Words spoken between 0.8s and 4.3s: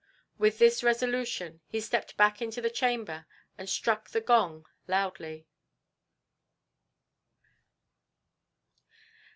resolution he stepped back into the chamber and struck the